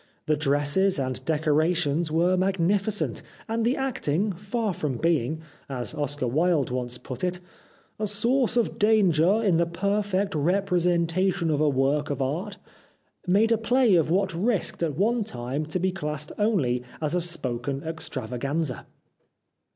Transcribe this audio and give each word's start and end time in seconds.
The 0.25 0.35
dresses 0.35 0.97
and 0.97 1.23
decora 1.25 1.75
tions 1.75 2.09
were 2.09 2.35
magnificent, 2.35 3.21
and 3.47 3.63
the 3.63 3.77
acting 3.77 4.31
far 4.33 4.73
from 4.73 4.97
being— 4.97 5.41
as 5.69 5.93
Oscar 5.93 6.25
Wilde 6.25 6.71
once 6.71 6.97
put 6.97 7.23
it— 7.23 7.39
"a 7.99 8.07
source 8.07 8.57
of 8.57 8.79
danger 8.79 9.43
in 9.43 9.57
the 9.57 9.67
perfect 9.67 10.33
representation 10.33 11.51
of 11.51 11.61
a 11.61 11.69
work 11.69 12.09
of 12.09 12.19
art," 12.19 12.57
made 13.27 13.51
a 13.51 13.59
play 13.59 13.93
of 13.93 14.09
what 14.09 14.33
risked 14.33 14.81
at 14.81 14.97
one 14.97 15.23
time 15.23 15.67
to 15.67 15.77
be 15.77 15.91
classed 15.91 16.31
only 16.39 16.81
as 16.99 17.13
a 17.13 17.21
spoken 17.21 17.83
extravaganza. 17.83 18.87